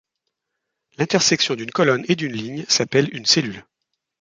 [0.97, 3.63] L'intersection d'une colonne et d'une ligne s'appelle une cellule.